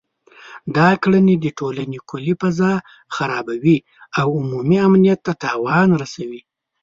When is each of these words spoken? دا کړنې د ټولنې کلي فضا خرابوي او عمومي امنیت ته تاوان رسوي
دا 0.77 0.89
کړنې 1.03 1.35
د 1.39 1.45
ټولنې 1.59 1.99
کلي 2.09 2.33
فضا 2.41 2.71
خرابوي 3.15 3.77
او 4.21 4.27
عمومي 4.41 4.77
امنیت 4.87 5.19
ته 5.25 5.33
تاوان 5.43 5.89
رسوي 6.01 6.41